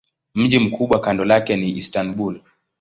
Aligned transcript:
Mji 0.35 0.59
mkubwa 0.59 0.99
kando 1.01 1.25
lake 1.25 1.55
ni 1.55 1.69
Istanbul. 1.69 2.39